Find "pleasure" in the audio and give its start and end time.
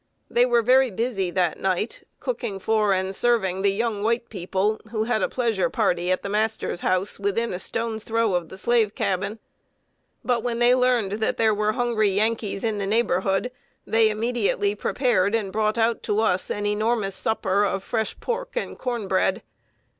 5.29-5.69